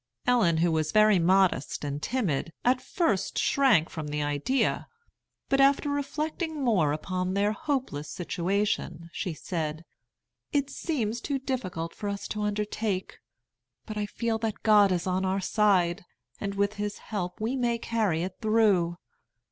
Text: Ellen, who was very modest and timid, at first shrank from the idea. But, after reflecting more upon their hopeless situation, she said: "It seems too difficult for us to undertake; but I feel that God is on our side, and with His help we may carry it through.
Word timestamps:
Ellen, 0.25 0.57
who 0.57 0.71
was 0.71 0.91
very 0.91 1.19
modest 1.19 1.83
and 1.83 2.01
timid, 2.01 2.51
at 2.65 2.81
first 2.81 3.37
shrank 3.37 3.87
from 3.87 4.07
the 4.07 4.23
idea. 4.23 4.87
But, 5.47 5.61
after 5.61 5.91
reflecting 5.91 6.63
more 6.63 6.91
upon 6.91 7.35
their 7.35 7.51
hopeless 7.51 8.09
situation, 8.09 9.11
she 9.13 9.35
said: 9.35 9.85
"It 10.51 10.71
seems 10.71 11.21
too 11.21 11.37
difficult 11.37 11.93
for 11.93 12.09
us 12.09 12.27
to 12.29 12.41
undertake; 12.41 13.19
but 13.85 13.95
I 13.95 14.07
feel 14.07 14.39
that 14.39 14.63
God 14.63 14.91
is 14.91 15.05
on 15.05 15.23
our 15.23 15.39
side, 15.39 16.03
and 16.39 16.55
with 16.55 16.77
His 16.81 16.97
help 16.97 17.39
we 17.39 17.55
may 17.55 17.77
carry 17.77 18.23
it 18.23 18.37
through. 18.41 18.97